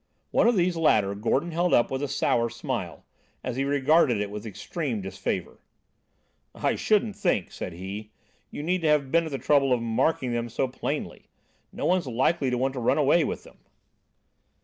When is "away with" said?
12.97-13.43